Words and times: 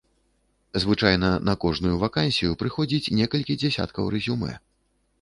Звычайна 0.85 1.29
на 1.51 1.55
кожную 1.65 1.95
вакансію 2.05 2.57
прыходзіць 2.65 3.13
некалькі 3.23 3.61
дзясяткаў 3.63 4.13
рэзюмэ. 4.19 4.53